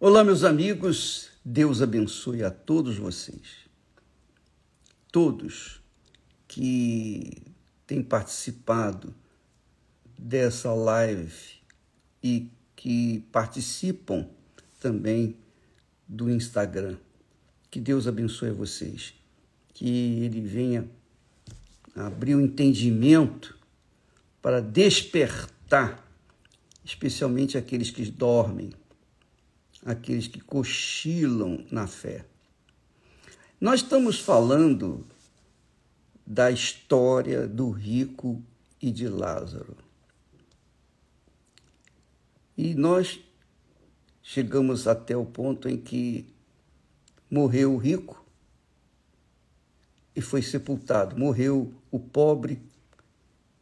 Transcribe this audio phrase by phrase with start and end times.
[0.00, 3.64] Olá, meus amigos, Deus abençoe a todos vocês.
[5.12, 5.80] Todos
[6.48, 7.40] que
[7.86, 9.14] têm participado
[10.18, 11.32] dessa live
[12.20, 14.28] e que participam
[14.80, 15.36] também
[16.08, 16.96] do Instagram.
[17.70, 19.14] Que Deus abençoe vocês.
[19.72, 20.90] Que Ele venha
[21.94, 23.56] abrir o um entendimento
[24.42, 26.04] para despertar,
[26.84, 28.72] especialmente aqueles que dormem
[29.84, 32.24] aqueles que cochilam na fé.
[33.60, 35.06] Nós estamos falando
[36.26, 38.42] da história do rico
[38.80, 39.76] e de Lázaro.
[42.56, 43.20] E nós
[44.22, 46.32] chegamos até o ponto em que
[47.30, 48.24] morreu o rico
[50.16, 51.18] e foi sepultado.
[51.18, 52.62] Morreu o pobre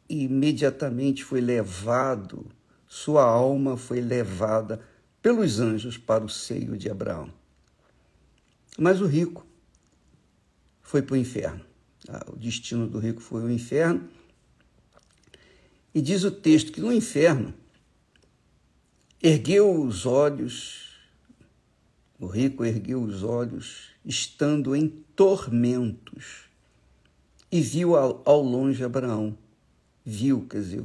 [0.07, 2.45] e imediatamente foi levado,
[2.87, 4.79] sua alma foi levada
[5.23, 7.33] pelos anjos para o seio de Abraão.
[8.77, 9.47] Mas o rico
[10.81, 11.65] foi para o inferno.
[12.09, 14.09] Ah, o destino do rico foi o inferno.
[15.95, 17.53] E diz o texto que no inferno
[19.21, 20.99] ergueu os olhos,
[22.19, 26.49] o rico ergueu os olhos, estando em tormentos,
[27.49, 29.37] e viu ao, longe Abraão.
[30.03, 30.83] Viu, quer dizer,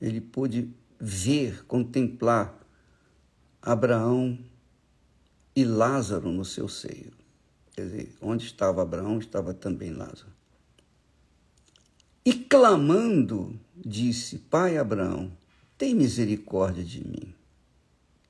[0.00, 2.58] ele pôde ver, contemplar
[3.60, 4.38] Abraão
[5.54, 7.12] e Lázaro no seu seio.
[7.72, 10.32] Quer dizer, onde estava Abraão, estava também Lázaro.
[12.24, 15.32] E clamando, disse: Pai Abraão,
[15.76, 17.34] tem misericórdia de mim.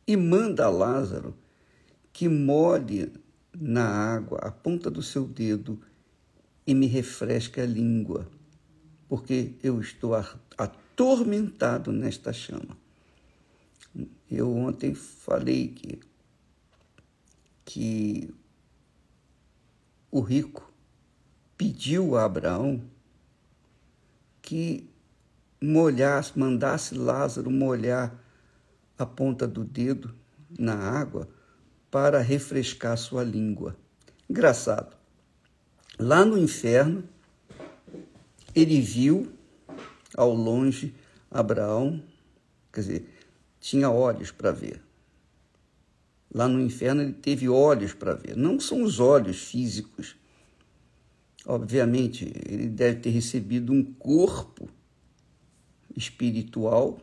[0.06, 1.34] E manda Lázaro
[2.12, 3.12] que molhe
[3.54, 5.80] na água a ponta do seu dedo
[6.66, 8.28] e me refresque a língua,
[9.08, 10.14] porque eu estou
[10.56, 12.76] atormentado nesta chama.
[14.30, 16.00] Eu ontem falei que,
[17.64, 18.34] que
[20.10, 20.70] o rico
[21.56, 22.82] pediu a Abraão
[24.42, 24.88] que
[25.60, 28.14] molhasse, mandasse Lázaro molhar
[28.98, 30.14] a ponta do dedo
[30.58, 31.28] na água
[31.90, 33.76] para refrescar sua língua.
[34.28, 34.96] Engraçado.
[35.98, 37.04] Lá no inferno,
[38.54, 39.32] ele viu
[40.16, 40.94] ao longe
[41.30, 42.02] Abraão,
[42.72, 43.17] quer dizer,
[43.60, 44.82] tinha olhos para ver.
[46.32, 48.36] Lá no inferno ele teve olhos para ver.
[48.36, 50.16] Não são os olhos físicos.
[51.46, 54.68] Obviamente, ele deve ter recebido um corpo
[55.96, 56.98] espiritual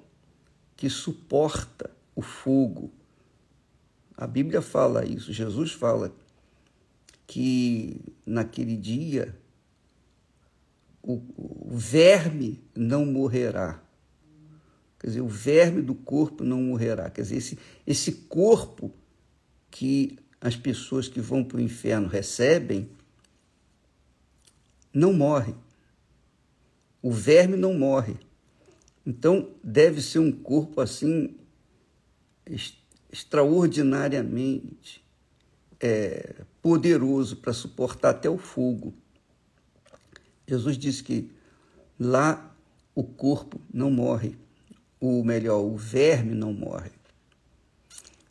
[0.75, 2.91] que suporta o fogo.
[4.15, 6.15] A Bíblia fala isso, Jesus fala
[7.27, 9.37] que naquele dia
[11.01, 13.81] o, o verme não morrerá.
[15.05, 17.11] Quer dizer, o verme do corpo não morrerá.
[17.11, 18.91] Quer dizer, esse, esse corpo
[19.69, 22.89] que as pessoas que vão para o inferno recebem
[24.91, 25.53] não morre.
[27.03, 28.17] O verme não morre.
[29.05, 31.37] Então, deve ser um corpo assim
[33.11, 35.05] extraordinariamente
[35.79, 38.91] é, poderoso para suportar até o fogo.
[40.47, 41.29] Jesus disse que
[41.99, 42.57] lá
[42.95, 44.43] o corpo não morre
[45.07, 46.91] o melhor, o verme não morre.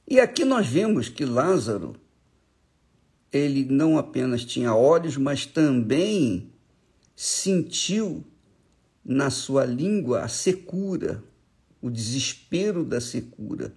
[0.07, 1.97] E aqui nós vemos que Lázaro,
[3.33, 6.51] ele não apenas tinha olhos, mas também
[7.17, 8.25] sentiu
[9.05, 11.23] na sua língua a secura,
[11.81, 13.75] o desespero da secura.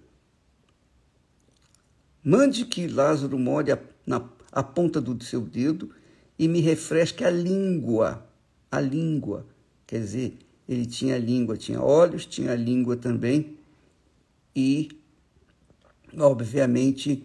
[2.22, 3.76] Mande que Lázaro molhe
[4.06, 4.20] na
[4.50, 5.90] a ponta do seu dedo
[6.38, 8.26] e me refresque a língua.
[8.70, 9.46] A língua.
[9.86, 10.38] Quer dizer,
[10.68, 13.56] ele tinha língua, tinha olhos, tinha língua também,
[14.54, 14.88] e,
[16.18, 17.24] obviamente,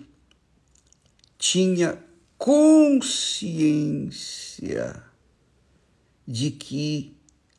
[1.38, 1.98] tinha
[2.38, 3.44] consciência
[6.26, 7.18] de que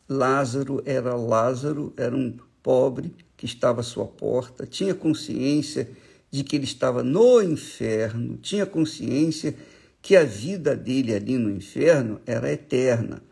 [0.09, 5.91] Lázaro era Lázaro, era um pobre que estava à sua porta, tinha consciência
[6.31, 9.55] de que ele estava no inferno, tinha consciência
[10.00, 13.23] que a vida dele ali no inferno era eterna,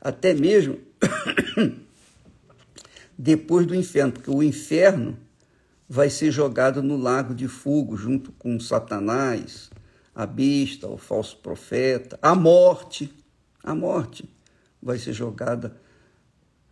[0.00, 0.78] até mesmo
[3.18, 5.16] depois do inferno, porque o inferno
[5.88, 9.70] vai ser jogado no lago de fogo junto com Satanás,
[10.14, 13.12] a besta, o falso profeta, a morte.
[13.62, 14.28] A morte
[14.82, 15.76] vai ser jogada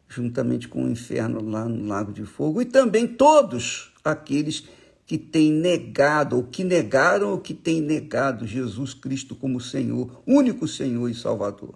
[0.08, 4.64] juntamente com o inferno lá no lago de fogo e também todos aqueles
[5.06, 10.68] que têm negado, ou que negaram, ou que têm negado Jesus Cristo como Senhor, único
[10.68, 11.74] Senhor e Salvador.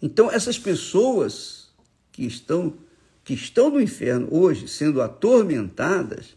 [0.00, 1.65] Então, essas pessoas
[2.16, 2.72] que estão,
[3.22, 6.34] que estão no inferno hoje, sendo atormentadas,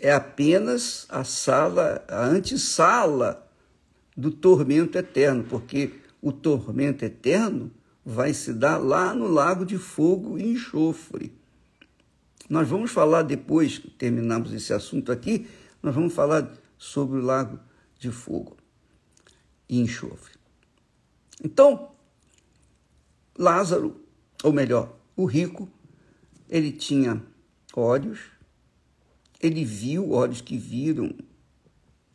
[0.00, 3.48] é apenas a sala, a antessala
[4.16, 7.70] do tormento eterno, porque o tormento eterno
[8.04, 11.32] vai se dar lá no lago de fogo e enxofre.
[12.50, 15.46] Nós vamos falar depois que terminarmos esse assunto aqui,
[15.80, 17.60] nós vamos falar sobre o lago
[17.96, 18.56] de fogo
[19.68, 20.32] e enxofre.
[21.44, 21.92] Então,
[23.38, 24.00] Lázaro,
[24.42, 25.68] ou melhor, o rico,
[26.48, 27.22] ele tinha
[27.74, 28.20] olhos,
[29.40, 31.14] ele viu olhos que viram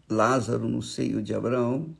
[0.10, 1.96] Lázaro no seio de Abraão,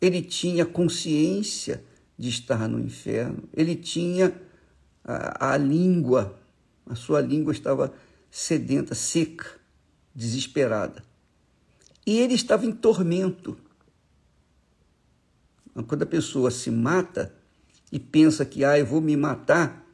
[0.00, 1.84] ele tinha consciência
[2.16, 4.40] de estar no inferno, ele tinha
[5.04, 6.38] a, a língua,
[6.86, 7.92] a sua língua estava
[8.30, 9.58] sedenta, seca,
[10.14, 11.02] desesperada.
[12.06, 13.56] E ele estava em tormento.
[15.86, 17.34] Quando a pessoa se mata
[17.90, 19.84] e pensa que, ah, eu vou me matar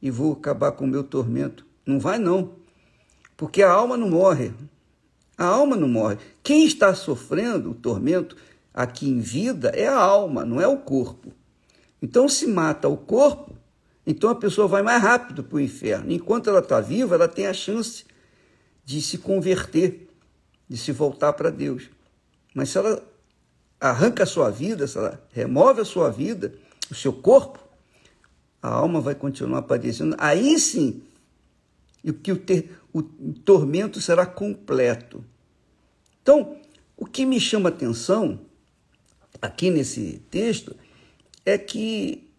[0.00, 2.54] e vou acabar com o meu tormento, não vai não,
[3.36, 4.52] porque a alma não morre.
[5.36, 6.16] A alma não morre.
[6.42, 8.36] Quem está sofrendo o tormento
[8.72, 11.32] aqui em vida é a alma, não é o corpo.
[12.00, 13.54] Então, se mata o corpo,
[14.06, 16.10] então a pessoa vai mais rápido para o inferno.
[16.10, 18.04] Enquanto ela está viva, ela tem a chance
[18.84, 20.08] de se converter,
[20.68, 21.90] de se voltar para Deus.
[22.54, 23.02] Mas se ela
[23.78, 26.54] arranca a sua vida, se ela remove a sua vida,
[26.90, 27.58] o seu corpo,
[28.62, 30.16] a alma vai continuar aparecendo.
[30.18, 31.02] Aí sim,
[32.02, 35.24] e que o, ter, o tormento será completo.
[36.22, 36.56] Então,
[36.96, 38.40] o que me chama atenção
[39.40, 40.74] aqui nesse texto
[41.44, 42.30] é que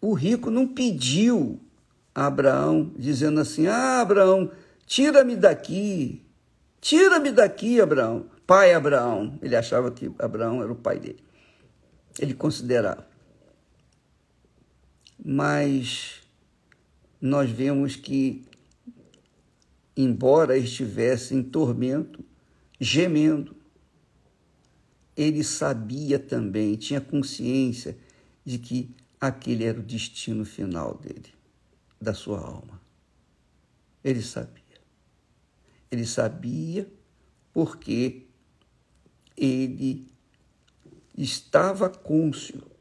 [0.00, 1.60] o rico não pediu
[2.14, 4.50] a Abraão, dizendo assim: Ah, Abraão,
[4.86, 6.22] tira-me daqui,
[6.80, 8.26] tira-me daqui, Abraão.
[8.46, 9.38] Pai Abraão.
[9.40, 11.24] Ele achava que Abraão era o pai dele.
[12.18, 13.13] Ele considerava.
[15.24, 16.20] Mas
[17.18, 18.44] nós vemos que
[19.96, 22.22] embora estivesse em tormento,
[22.78, 23.56] gemendo,
[25.16, 27.96] ele sabia também, tinha consciência
[28.44, 31.32] de que aquele era o destino final dele,
[32.00, 32.80] da sua alma.
[34.02, 34.62] Ele sabia.
[35.90, 36.92] Ele sabia
[37.52, 38.26] porque
[39.36, 40.12] ele
[41.16, 42.73] estava cônscio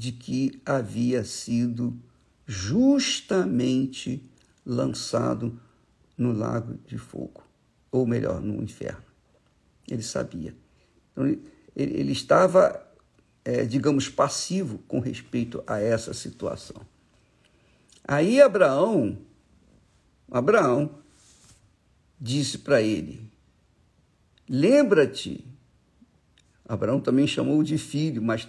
[0.00, 1.94] de que havia sido
[2.46, 4.26] justamente
[4.64, 5.60] lançado
[6.16, 7.42] no lago de fogo,
[7.92, 9.04] ou melhor, no inferno.
[9.86, 10.56] Ele sabia.
[11.12, 11.42] Então, ele,
[11.76, 12.82] ele estava,
[13.44, 16.80] é, digamos, passivo com respeito a essa situação.
[18.02, 19.18] Aí Abraão,
[20.30, 20.94] Abraão
[22.18, 23.30] disse para ele:
[24.48, 25.46] Lembra-te.
[26.64, 28.48] Abraão também chamou de filho, mas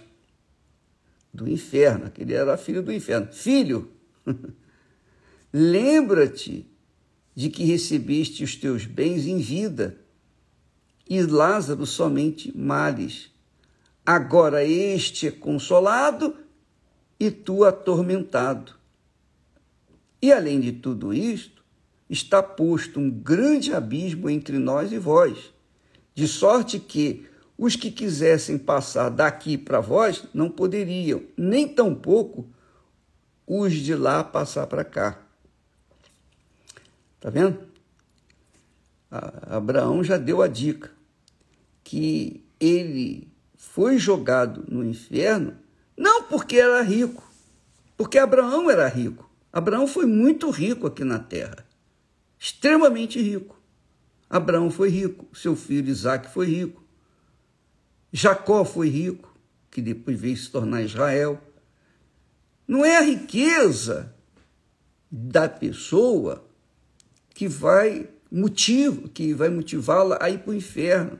[1.32, 3.32] do inferno, aquele era filho do inferno.
[3.32, 3.90] Filho,
[5.52, 6.66] lembra-te
[7.34, 9.98] de que recebeste os teus bens em vida,
[11.08, 13.30] e Lázaro somente males.
[14.04, 16.36] Agora este é consolado
[17.18, 18.74] e tu atormentado.
[20.20, 21.62] E além de tudo isto,
[22.08, 25.52] está posto um grande abismo entre nós e vós,
[26.14, 27.26] de sorte que
[27.64, 32.44] os que quisessem passar daqui para vós não poderiam, nem tampouco
[33.46, 35.22] os de lá passar para cá.
[37.20, 37.62] Tá vendo?
[39.08, 40.90] Abraão já deu a dica
[41.84, 45.56] que ele foi jogado no inferno
[45.96, 47.22] não porque era rico,
[47.96, 49.30] porque Abraão era rico.
[49.52, 51.64] Abraão foi muito rico aqui na terra,
[52.36, 53.56] extremamente rico.
[54.28, 56.81] Abraão foi rico, seu filho Isaac foi rico,
[58.12, 59.34] Jacó foi rico,
[59.70, 61.40] que depois veio se tornar Israel.
[62.68, 64.14] Não é a riqueza
[65.10, 66.44] da pessoa
[67.30, 71.18] que vai motivo, que vai motivá-la a ir para o inferno.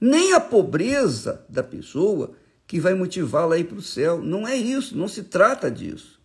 [0.00, 2.32] Nem a pobreza da pessoa
[2.66, 4.20] que vai motivá-la a ir para o céu.
[4.20, 6.20] Não é isso, não se trata disso.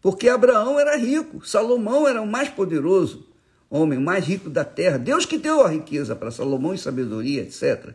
[0.00, 3.26] Porque Abraão era rico, Salomão era o mais poderoso
[3.70, 4.98] homem, o mais rico da terra.
[4.98, 7.94] Deus que deu a riqueza para Salomão e sabedoria, etc.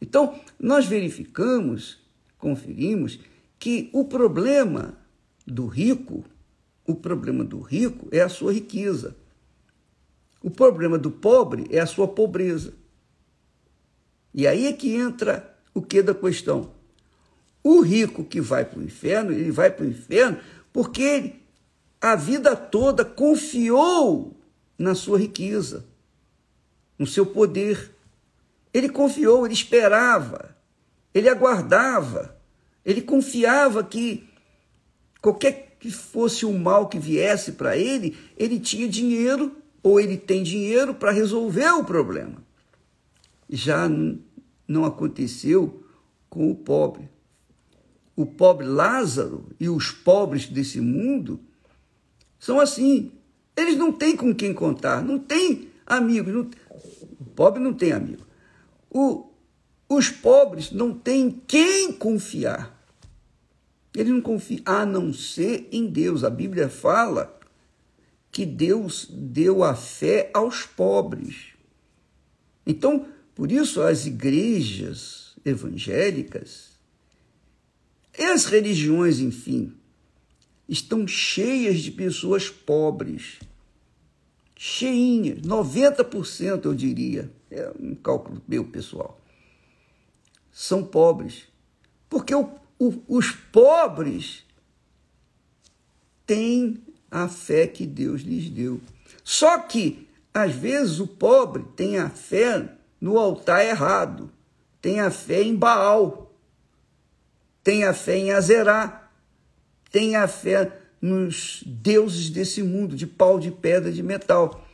[0.00, 1.98] Então, nós verificamos,
[2.38, 3.18] conferimos,
[3.58, 4.98] que o problema
[5.46, 6.24] do rico
[6.86, 9.16] o problema do rico é a sua riqueza.
[10.42, 12.72] O problema do pobre é a sua pobreza.
[14.32, 16.70] E aí é que entra o que da questão.
[17.62, 20.38] O rico que vai para o inferno, ele vai para o inferno
[20.72, 21.42] porque ele,
[22.00, 24.38] a vida toda confiou
[24.78, 25.84] na sua riqueza,
[26.96, 27.95] no seu poder.
[28.76, 30.54] Ele confiou, ele esperava,
[31.14, 32.36] ele aguardava,
[32.84, 34.28] ele confiava que
[35.18, 40.42] qualquer que fosse o mal que viesse para ele, ele tinha dinheiro ou ele tem
[40.42, 42.44] dinheiro para resolver o problema.
[43.48, 43.88] Já
[44.68, 45.82] não aconteceu
[46.28, 47.08] com o pobre.
[48.14, 51.40] O pobre Lázaro e os pobres desse mundo
[52.38, 53.10] são assim.
[53.56, 56.34] Eles não têm com quem contar, não têm amigos.
[56.34, 56.50] Não...
[57.18, 58.26] O pobre não tem amigo.
[58.96, 59.30] O...
[59.88, 62.74] Os pobres não têm quem confiar.
[63.94, 66.24] Ele não confia a não ser em Deus.
[66.24, 67.38] A Bíblia fala
[68.32, 71.52] que Deus deu a fé aos pobres.
[72.66, 76.76] Então, por isso as igrejas evangélicas
[78.24, 79.72] as religiões, enfim,
[80.68, 83.38] estão cheias de pessoas pobres.
[84.56, 89.18] Cheinhas, 90% eu diria, é um cálculo meu pessoal,
[90.52, 91.48] são pobres.
[92.08, 92.48] Porque o,
[92.78, 94.44] o, os pobres
[96.26, 98.80] têm a fé que Deus lhes deu.
[99.22, 102.68] Só que, às vezes, o pobre tem a fé
[103.00, 104.30] no altar errado,
[104.80, 106.32] tem a fé em Baal,
[107.62, 109.10] tem a fé em Azerá,
[109.90, 114.65] tem a fé nos deuses desse mundo, de pau, de pedra, de metal.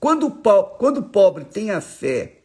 [0.00, 2.40] Quando quando o pobre tem a fé,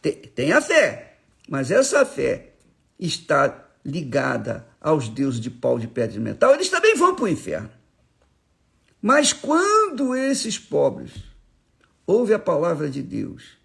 [0.00, 2.52] tem, tem a fé, mas essa fé
[2.98, 7.28] está ligada aos deuses de pau, de pedra, de metal, eles também vão para o
[7.28, 7.70] inferno.
[9.00, 11.12] Mas quando esses pobres
[12.06, 13.56] ouvem a palavra de Deus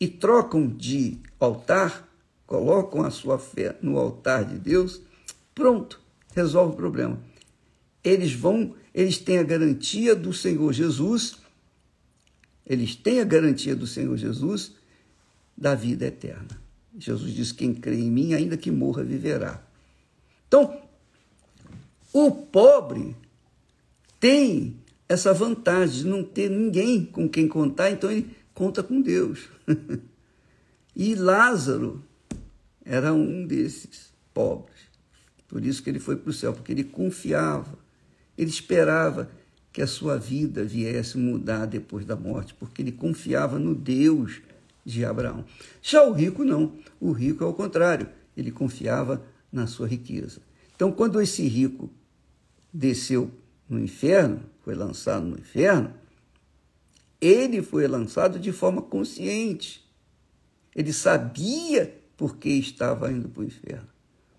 [0.00, 2.08] e trocam de altar,
[2.46, 5.02] colocam a sua fé no altar de Deus,
[5.54, 6.00] pronto,
[6.34, 7.18] resolve o problema.
[8.02, 11.38] Eles vão, eles têm a garantia do Senhor Jesus,
[12.66, 14.72] eles têm a garantia do Senhor Jesus
[15.56, 16.60] da vida eterna.
[16.98, 19.62] Jesus diz: quem crê em mim, ainda que morra, viverá.
[20.46, 20.80] Então,
[22.12, 23.16] o pobre
[24.20, 24.76] tem
[25.08, 29.48] essa vantagem de não ter ninguém com quem contar, então ele conta com Deus.
[30.94, 32.02] e Lázaro
[32.84, 34.78] era um desses pobres.
[35.48, 37.78] Por isso que ele foi para o céu, porque ele confiava,
[38.36, 39.30] ele esperava
[39.74, 44.40] que a sua vida viesse mudar depois da morte, porque ele confiava no Deus
[44.84, 45.44] de Abraão.
[45.82, 50.40] Já o rico não, o rico é o contrário, ele confiava na sua riqueza.
[50.76, 51.90] Então, quando esse rico
[52.72, 53.32] desceu
[53.68, 55.92] no inferno, foi lançado no inferno,
[57.20, 59.84] ele foi lançado de forma consciente.
[60.72, 63.88] Ele sabia por que estava indo para o inferno.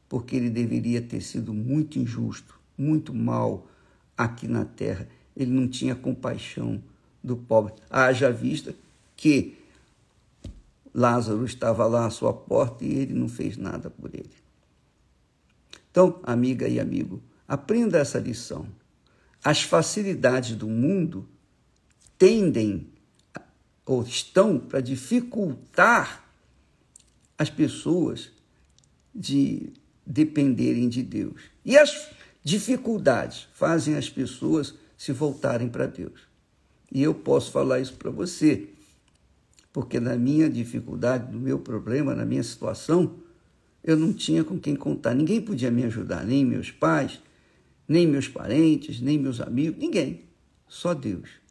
[0.07, 3.67] Porque ele deveria ter sido muito injusto, muito mal
[4.17, 5.09] aqui na terra.
[5.35, 6.81] Ele não tinha compaixão
[7.23, 7.73] do pobre.
[7.89, 8.75] Haja vista
[9.15, 9.57] que
[10.93, 14.29] Lázaro estava lá à sua porta e ele não fez nada por ele.
[15.91, 18.65] Então, amiga e amigo, aprenda essa lição.
[19.43, 21.27] As facilidades do mundo
[22.17, 22.87] tendem
[23.85, 26.25] ou estão para dificultar
[27.37, 28.31] as pessoas
[29.13, 29.73] de
[30.05, 31.41] dependerem de Deus.
[31.63, 32.09] E as
[32.43, 36.21] dificuldades fazem as pessoas se voltarem para Deus.
[36.91, 38.69] E eu posso falar isso para você,
[39.73, 43.15] porque na minha dificuldade, no meu problema, na minha situação,
[43.83, 45.13] eu não tinha com quem contar.
[45.13, 47.21] Ninguém podia me ajudar, nem meus pais,
[47.87, 50.23] nem meus parentes, nem meus amigos, ninguém.
[50.67, 51.45] Só Deus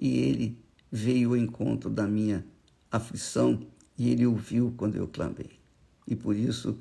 [0.00, 0.58] e ele
[0.90, 2.44] veio ao encontro da minha
[2.90, 3.60] aflição
[3.98, 5.50] e ele ouviu quando eu clamei.
[6.08, 6.78] E por isso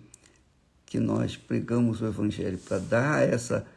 [0.86, 3.68] que nós pregamos o Evangelho para dar essa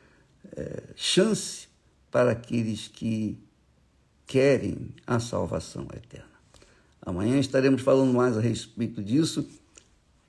[0.57, 1.69] é, chance
[2.13, 3.37] para aqueles que
[4.27, 6.31] querem a salvação eterna.
[7.01, 9.49] Amanhã estaremos falando mais a respeito disso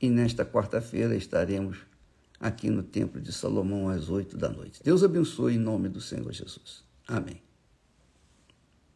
[0.02, 1.78] e nesta quarta-feira estaremos
[2.40, 4.82] aqui no Templo de Salomão às oito da noite.
[4.84, 6.84] Deus abençoe em nome do Senhor Jesus.
[7.08, 7.53] Amém.